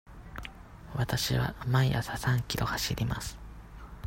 [0.95, 3.37] わたしは毎朝三キロ走ります。